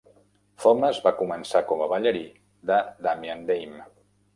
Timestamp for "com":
1.73-1.85